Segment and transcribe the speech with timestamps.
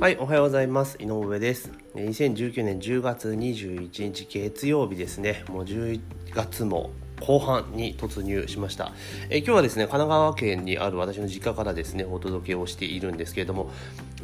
[0.00, 0.96] はい、おはようございます。
[0.98, 1.70] 井上です。
[1.94, 5.44] 2019年10月21日月曜日ですね。
[5.50, 6.00] もう11
[6.32, 6.90] 月も
[7.20, 8.92] 後半に突入しました。
[9.28, 13.70] え今日はですね、神奈川県にある私の実家からですね、お届けをしているんですけれども、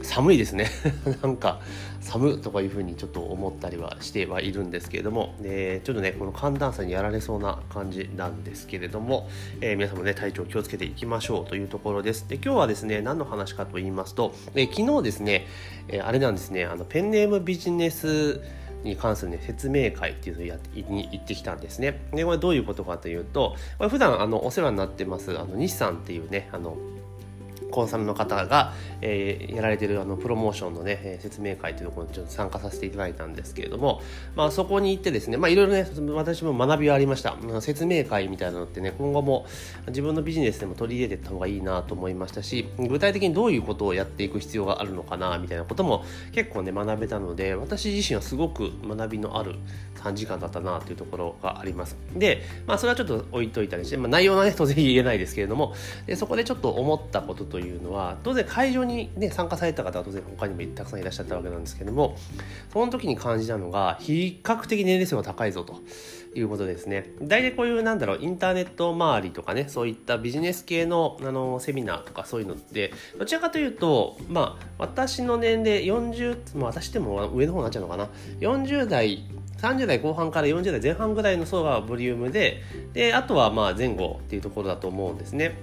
[0.02, 0.70] 寒いですね。
[1.23, 1.61] なんか、
[2.01, 9.28] 寒とかいうふうにちょっと思ったりはしてはいるんですけれども、えちょっとね、この寒暖差にやられそうな感じなんですけれども、
[9.60, 12.28] えー皆さんもね、体調気をつけていきましょうというところです。
[12.28, 15.47] で、今日はですね、何の話かと言いますと、えー昨日ですね、
[15.88, 18.41] えあれなんですね、あのペンネームビジネス
[18.86, 22.00] に関する、ね、説明会っていうのをやってに行ってきたんですね。
[22.12, 26.76] でこれどういうことかというとこれ普段あのお世話になってますあの西さんっていうねあの
[27.70, 34.02] コンサルの方が、えーやられてるあのプロモーションのね、説明会というところにちょっと参加させていただいたんですけれども、
[34.34, 37.37] まあ、そこに行ってですね、まあ、いろいろね私も学びはありました。
[37.60, 39.47] 説明会みたいなのってね今後も
[39.88, 49.57] 自分のビジネスでも取り入れていった方がいいなと思いましたし具体的にどういうことをやっていく必要があるのかなみたいなことも結構ね学べたので私自身はすごく学びのある
[49.96, 51.96] 3時間だったなというところがあります。
[52.15, 55.74] で、まあ、それはちょっと置いといたりして、まあ、内容はね当然言えないですけれども
[56.07, 62.15] でそこでちょっと思ったこととというのは当然会場に、ね、参加された方は当然他にもたくさんいらっしゃったわけなんですけども
[62.71, 65.81] その時に感じたのが比較的年齢層が高いぞと
[66.34, 78.10] いうことですね大体こういうなんだろうインターネット周りとかねそういったビジネス系のあのセミナーとかそういうのってどちらかというとまあ私の年齢40、まあ、私でも上の方になっちゃうのかな
[78.41, 79.25] 40代
[79.62, 82.62] 30代後半から40代前半ぐらいの層がボリュームで
[82.93, 85.56] であとはまあ前後っていうところだと思うんですね。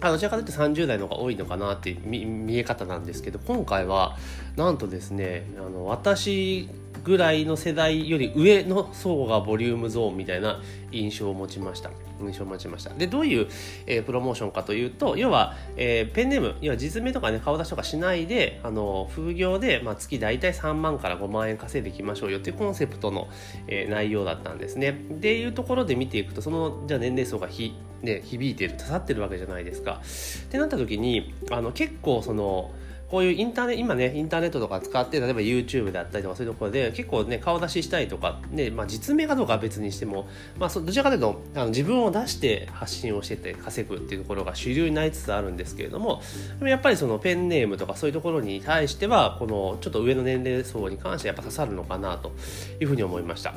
[0.00, 4.16] あどちらかというと30代の方が多いのかなっていう見見え方なんですけど今回は
[4.56, 6.68] なんとですねあの私
[7.06, 11.90] ぐらいの世代より上の層がボリュームゾーンみたいな印象を持ちました。
[12.20, 12.92] 印象を持ちました。
[12.94, 13.46] でどういう、
[13.86, 23.28] えープロモーションかというと要は、えーペンネーム要は実名とかね顔出しとかしないであの副業で、まあ、月大体3万から5万円稼いでいきましょうよっていうコンセプトの、
[23.68, 24.90] えー内容だったんですね。
[24.90, 30.00] っていうところで見ていくとそのじゃあ年齢層がひ、ね、響いている刺さってるわけじゃないですか。
[30.02, 32.72] ってなった時にあの結構その
[33.10, 40.28] こういうインターネ今ねインターネットとか使って例えば YouTube だったりとかそういうところで結構ね顔出ししたりとか、ねまあ、実名かどうかは別にしても、
[40.58, 46.20] まあ、そどちらかというとあの自分を出して発信をしてて稼ぐっていうところが主流になりつつあるんですけれども
[46.62, 52.32] やっぱりそのペンネームとかそういうところに対してはこのちょっと上の年齢層に関してやっぱ刺さるのかなと
[52.80, 53.54] いうふうに思いました。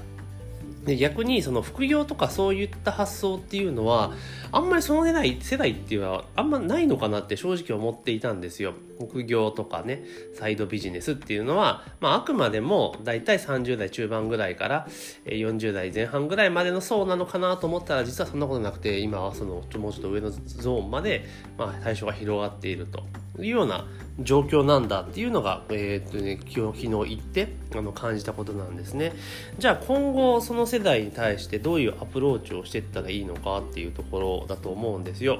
[0.85, 4.13] で逆にその副業とかそういった発想っていうのは
[4.51, 14.87] あんまりその世代世代っていうのはあんまないのかなって正直思っていたんですよ副業とかねサイドビジネスっていうのは、まあ、あくまでもだいたい30代中盤ぐらいから
[15.25, 21.25] 40代前半ぐらいまでの層なのかなと思ったら実はそんなことなくて今はそのもうちょっと上のゾーンまで、
[21.57, 23.03] まあ、対象が広がっていると
[23.41, 23.87] いうような
[24.19, 29.13] 状況なんだっていうのが、えーっとね、昨日行ってあの感じたことなんですね。
[29.57, 35.39] じゃあ今後その世代に対してどういうアプローチをしていったらいいのかっていうところだと思うんですよ。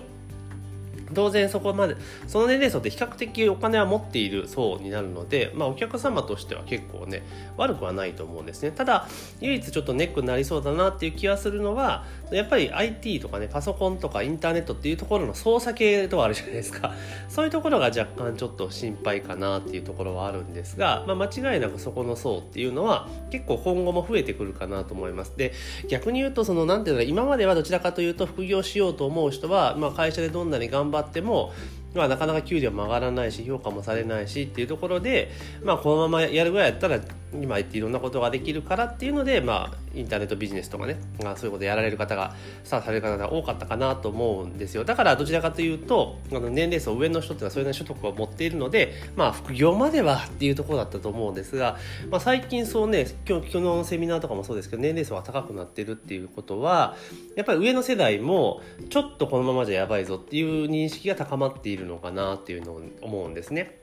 [1.14, 1.96] 当然そこまで
[2.28, 7.24] その年齢層って比較的お金は持っている層になるので、まあ、お客様としては結構ね
[7.58, 8.72] 悪くはないと思うんですね。
[8.72, 9.08] ただ
[9.42, 16.94] 唯一ちょっとネックになりそうだなっていう気がするのはやっぱり IT とかねパソコンとかインターネットっていうところの操作系とかあるじゃないですか。
[17.30, 25.34] そういうところが若干ちょっと心配かなっていうところはあるんですが、まあ、間違いなくそこの層っていうのは結構今後も増えてくるかなと思います。
[25.38, 25.54] で
[25.88, 31.52] 逆に言うとそのなんていうの今まではどちらかというと副業しようと思う人は、まあ、会社でどんなに頑張っても
[31.94, 35.32] まあ、なかなか給料も上がらないし評価もされないしっていうところで、
[35.64, 37.00] まあ、このままやるぐらいやったら
[37.34, 51.78] 今言っていろんなことができるからっていうので、まあ、インターネットビジネスとかね、まあ、そういうことやられる方がスタートされる方が多かったかなと思うんですよだからどちらかというとあの年齢層上の人っていうのはそれなりの所得を持っているので、まあ、副業まではっていうところだったと思うんですが、
[52.10, 56.96] まあ、最近そうね今日昨日のセミナーとかもそうですけど年齢層が高くなってるっていうことは
[57.36, 63.80] やっぱり上の世代もちょっとこのままじゃやばいぞっていう認識が高まっているのかなっていうのを思うんですね。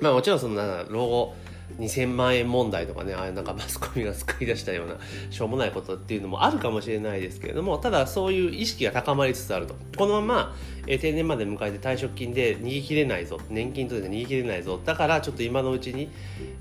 [0.00, 1.34] まあもちろんそのな老後
[1.78, 4.96] 2000万円問題とかねああなんかマスコミが作り出したような
[5.30, 9.74] しょうもないことっていうのもあるかもしれないですけれどもただそういう意識が高まりつつあると。
[9.96, 10.56] このまま、
[10.86, 14.80] えー定年まで迎えて退職金で逃げ切れないぞ年金とで逃げ切れないぞ。
[14.84, 16.10] だからちょっと今のうちに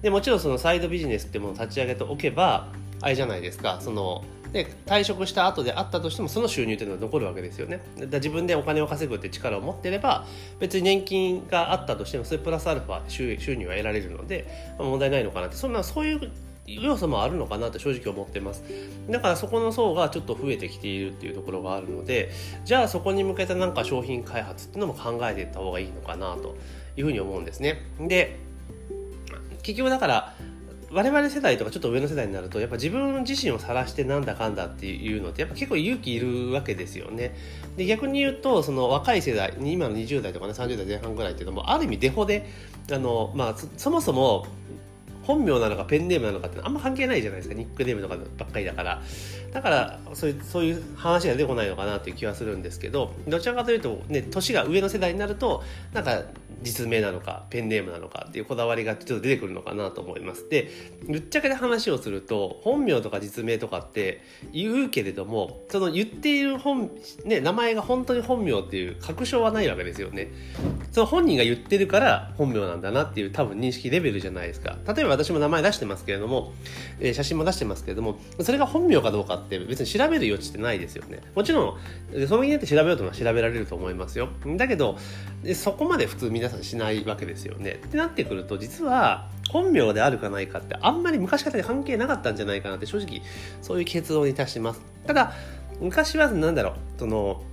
[0.02, 2.68] でもちろんそのサイドビジネスってものを立ち上げておけば
[3.04, 3.78] あれじゃないですか。
[3.82, 4.24] その
[4.54, 7.82] で退職した後であったとしてもその収入というのは残るわけですよね。
[7.96, 10.26] だから自分でお金を稼ぐって力を持ってれば
[10.60, 14.48] 別に年金があったとしてもそれプラスアルファ収収入は得られるので、
[14.78, 15.56] まあ問題ないのかなって。
[15.56, 16.32] そんなそういう
[16.66, 18.64] 要素もあるのかなと正直思ってます。
[19.10, 22.32] だからそこの層がちょっと増えてきているっていうところがあるので
[22.64, 26.56] じゃあそこに向けたなんか商品開発っていうのも考えていった方がいいのかなと
[26.96, 27.82] いうふうに思うんですね。
[28.00, 28.38] で
[29.62, 30.34] 結局だから
[30.94, 37.36] 我々世代とかちょっと上の世代になるとやっぱ自分自身を晒してなんだかんだっていうのってやっぱ結構勇気いるわけですよね。
[37.76, 42.48] で逆に言うとその若い世代今の20代とかね30代前半ぐらいっていうのもある意味デフォで
[42.92, 44.46] あの、まあ、そもそも
[45.24, 49.02] 本名なのかペンネームなのかってあんま関係ないじゃないですかニックネームとかばっかりだから
[49.52, 55.64] だからそういうそういう話が出てこないのかなっていう気はするんですけどどちらかというとね年が上の世代になると
[55.94, 56.24] なんか
[56.64, 60.50] 実名なのかペンネームなのかっていうこだわりがちょっと出てくるのかなと思います。
[60.50, 60.70] で
[61.08, 64.22] ぶっちゃけで話をすると本名とか実名とかって
[64.52, 66.92] 言うけれどもその言っている本、
[67.26, 70.32] ね、名前が本当に本名っていう確証はないわけですよね。
[70.92, 74.78] その本人が言ってるから本名なんだなっていう多分認識レベルじゃないですか。
[74.88, 76.54] 例えば私も名前出してますけれども、
[77.00, 81.20] えー、写真も出してますけれどもそれが本名かどうかって別に調べる余地ってないですよね。
[81.36, 81.78] もちろ
[82.16, 84.30] んそのによって調べようとは調べられると思いますよ。
[84.58, 84.98] だけど
[85.56, 87.72] そこまで普通皆さんしないわけですよね。
[87.86, 93.22] ってなってくると実は本名であるかないかってあんまり昔から関係なかったんじゃないかなって正直
[93.62, 94.82] そういう結論に達します。
[95.06, 95.34] ただ
[95.80, 97.44] 昔は何だろうその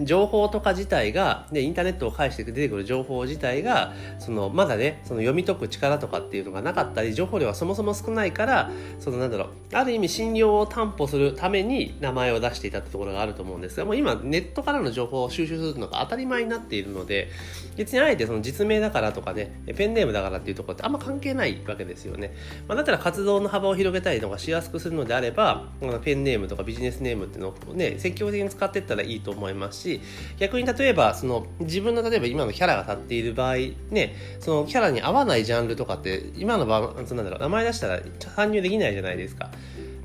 [0.00, 17.28] 情報とか自体が、ね、インターネットを介して出てくる情報自体がそのまだねその読み解く力とかっていうのがなかったり情報量はそもそも少ないからそのなんだろうある意味信用を担保するために名前を出していたってところがあると思うんですがもう今ネットからの情報を収集するのが当たり前になっているので
[17.76, 22.34] 別にあえてその実名だからとかねペンネームだからっていうところってあんま関係ないわけですよね、
[22.66, 25.66] まあ、だったら活動の幅を広げたりとかしやすくするのであれば
[26.02, 30.00] ペンネームとかビジネスネームっていうのをね積極的に使っていったらいいと思いますし
[30.38, 33.56] 逆に例えばその自分の例えば今のキャラが立っている場合
[33.90, 38.00] ねそのキャラに合わないジャンルとかって今の場なんだろう名前出したら
[38.36, 39.50] 参入できないじゃないですか。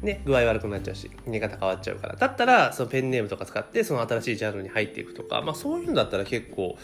[0.01, 2.15] ね、具合悪くなっちゃうし、寝方変わっちゃうから。
[2.15, 6.77] だったら、そのペンネームとか使って、その新しいジャンルに入っていくとか、まあそういうのだったら結構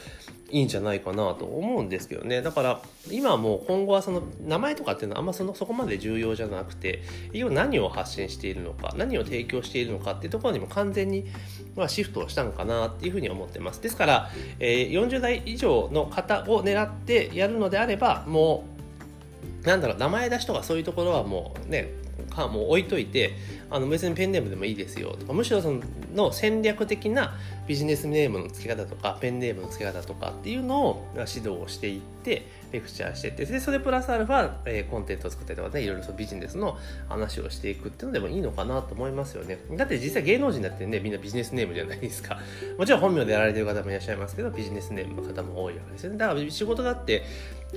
[0.53, 2.44] いいんじゃないかなと思うんですけどね。
[2.44, 7.01] だから、今はもう今後はその名前とかっていうのはあんまそのそこまで重要じゃなくて、
[7.33, 11.25] 要は何を発信しているのか、何を提供しているのかっていうところにも完全に、
[11.75, 13.81] まあ、シフトをしたのかなっていうふうに思ってます。
[13.81, 14.29] ですから、
[14.59, 18.65] えー、40代以上の方を狙ってやるのであれば、も
[19.63, 21.89] う、なんだろう、名前出しとかそういうところはもうね、
[22.29, 23.33] かもう置いといて
[23.74, 25.16] あの別にペンネームでもいいですよ。
[25.20, 25.74] とかむしろそ
[26.14, 27.34] の戦略的な
[27.68, 36.78] ビジネスネームの付け方とかペンネームの付け方とかっていうのを指導していってレクチャーしていってでそれプラスアルファ、えー、コンテンツを作ったりとかねいろいろそビジネスの
[37.10, 39.58] 話をしていくっていうのでもいいのかなと思いますよね。
[39.72, 42.40] だって実際芸能人だってねみんなビジネスネームじゃないですか。
[42.78, 46.18] もちろん本名でやられてる方もいらっしゃいますけどビジネスネームの方も多いわけですよね。
[46.20, 47.24] だから仕事だって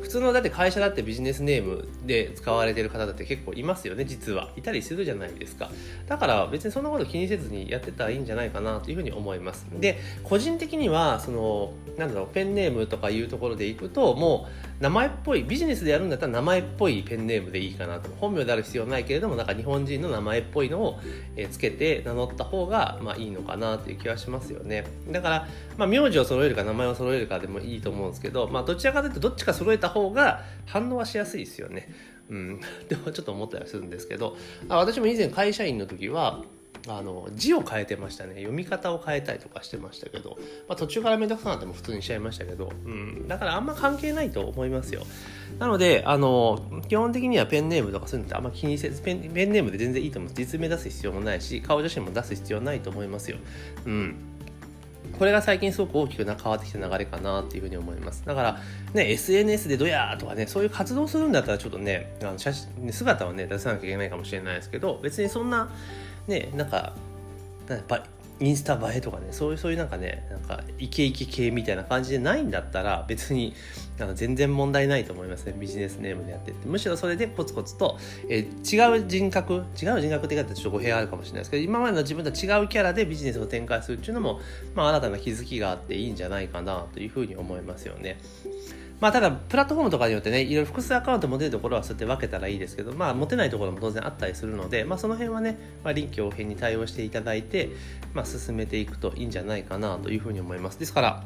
[0.01, 4.53] 普通のだって会社だってビジネスネームで使われてる方だって結構いますよね実は。
[4.57, 5.71] いたりするじゃないですか。
[6.07, 9.67] だから別にそんなこと気にせずにやってたらいいんじゃないかなというふうに思います。
[9.79, 14.47] で個人的にはそのなんだろうペンネームとかいうところでいくとも
[14.81, 18.11] う名前っぽいビジネスでやるんだったら名前っぽいペンネームでいいかなと。
[18.21, 20.99] 本名である必要ないけれどもなんか日本人の名前っぽいのを
[21.51, 24.85] つけて名乗った方がまあいいのかなという気はしますよね。
[25.11, 31.89] だから、まあ、名字を揃えるか名前を揃えるかでもいいと思うんですけど、まあ、どちらかというとどっちか揃えた方が反応はしやすいですよね。
[32.31, 34.37] うん、 でもちょっと思ったりするんですけど
[34.69, 36.43] 私も以前会社員の時は
[36.89, 38.35] あの字を変えてましたね。
[38.37, 40.39] 読み方を変えたりとかしてましたけど、
[40.69, 45.03] まあ、途中からめんどくさなっても普通にしちゃいましたけど、うん、だからあんま関係ないと思いますよ。
[45.59, 50.31] なのであの基本的にはペンネームとかそういうのってあんま気にせずペンペンネームで全然いいと思う。
[50.33, 53.39] 実名出す必要もないし顔写真も出す必要ないと思いますよ。
[53.85, 54.36] うん。
[55.19, 58.23] これが最近すごく大きくな変わってきた流れかなっていうふうに思います。
[58.25, 58.61] だから、
[58.95, 65.69] ね、SNS でどやーとかね、そういう活動するんだったらちょっとね、あの写真姿はね、出さなきゃいけないかもしれないですけど、別にそんな、
[66.27, 66.95] ね、なんか、
[67.69, 68.05] やっぱ
[68.39, 73.55] インスタ映えとかねそういうそういうなんかねなんかイケイケ系みたいな感じでないんだったら別に
[73.99, 84.41] あの全然問題ないと思いますねビジネスネームでやっててむしろそれでコツコツと、えー、違う人格違う人格って言い方ちょっと語弊あるかもしれないですけど今までの自分と違うキャラでビジネスを展開するっていうのも、
[84.75, 88.19] まあ、新たな気づきがあっていいんじゃないかなというふうに思いますよね。
[88.99, 97.71] まあ、ただ、プラットフォームとかによってね、いろいろ複数アカウント持てるところはそうやって分けたらいいですけど、まあ、持てないところも当然あったりするので、まあ、その辺はね、まあ、臨機応変に対応していただいて、
[98.15, 100.79] まあ、進めていくといいんじゃないかなというふうに思います。
[100.79, 101.25] ですから、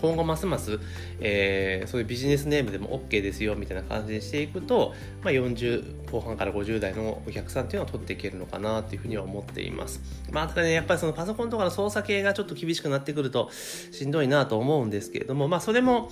[0.00, 0.80] 今後ますます、
[1.20, 10.00] えー、そういうビジネスネームでも OK ですよみたいな感じにしていくと、まあ、40後半から50代のお客さんっていうのは取っていけるのかなというふうには思っています。
[10.30, 16.10] まあ、ただね、やっぱりそのパソコンとかの操作系がちょっと厳しくなってくるとしんどいなと思うんですけれども、まあ、それも、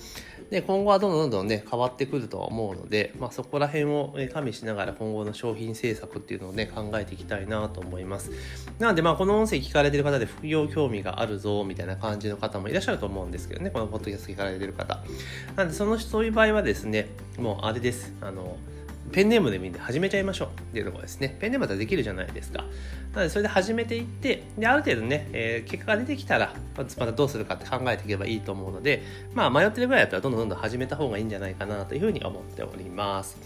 [0.51, 8.31] ね、今後はどんどんどんどんね、変わってくるとは思うので、まあ、そこら辺を加味しながら今後の商品政策っていうのをね、考えていきたいなと思います。
[8.79, 14.99] なので、まあ、この音声聞かれてる方で副業興味があるぞ、みたいな感じの方もいらっしゃると思うんですけどね、このポッドキャスト聞かれてる方。
[15.55, 17.07] なんで、その、そういう場合はですね、
[17.37, 18.13] もうあれです。
[18.19, 18.57] あの、
[19.13, 21.37] ペンネームでみんな始めちゃいましょうっていうところですね。
[21.39, 22.65] ペンネームだったらできるじゃないですか。
[23.13, 29.01] なので、それで始めていって、で、ある程度ね、えー、結果が出てきたら、またどうするかって考えていけばいいと思うので、
[29.33, 33.37] まあ、迷ってるぐらいだったら、どんどんどんどん始めた方がいいんじゃないかなというふうに思っております。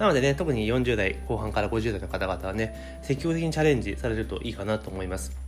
[0.00, 5.47] なのでね、特に40代後半から50代の方々はね、積極的にチャレンジされるといいかなと思います。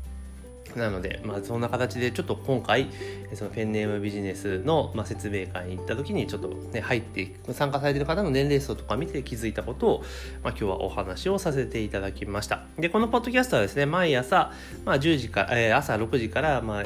[0.77, 2.89] なので、まあ、そんな形でちょっと今回
[3.35, 10.05] そのペンネームビジネスの、ま、説明会に行った時にちょっとね入って参加されてる方の年齢層とか見て気づいたことを、
[10.43, 12.65] まあ、今日はお話をさせていただきました。
[12.79, 14.53] でこのポッドキャストはですね毎朝、
[14.85, 16.85] まあ、10時から、えー、朝6時から、まあ、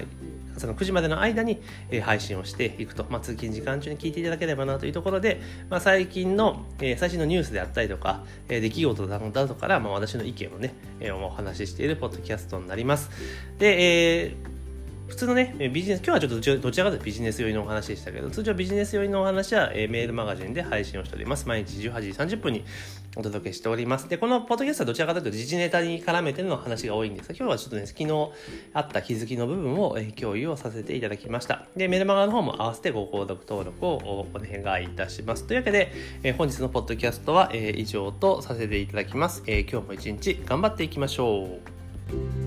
[0.57, 13.11] 朝の9時までの間に、え配信をしていくと、まあ、通勤時間中に聞いていただければなというところで、まあ、最近の、え最新のニュースであったりとか、え出来事などから、まあ、私の意見をね、えお話ししているポッドキャストになります。
[13.59, 14.54] で、えー
[15.15, 21.47] 普通のね、ビジネス、今日はちょっとどちらかというとビジネス寄りのお話でしたけど、通常ビジネス寄りのお話は、え、メールマガジンで配信をしております。
[21.47, 22.65] 毎日18時30分に
[23.15, 24.09] お届けしております。
[24.09, 28.31] で、このポッドキャストはどちらかというと時事ネタに絡めての話が多いんですが、今日はちょっとね、昨日
[28.73, 31.65] あった気づきの部分を、え、共有をさせていただきました。
[31.77, 35.47] で、メルマガの方も合わせてご購読登録をお願いいたします。
[35.47, 35.93] というわけで、
[36.25, 39.45] え、本日のポッドキャストは、え、以上とさせていただきます。
[39.47, 41.61] え、今日も一日頑張っていきましょ
[42.41, 42.44] う。